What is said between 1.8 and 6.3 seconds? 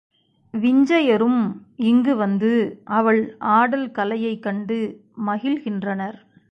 இங்கு வந்து அவள் ஆடல் கலையைக் கண்டு மகிழ்கின்றனர்.